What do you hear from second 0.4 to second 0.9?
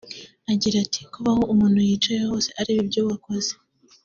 Agira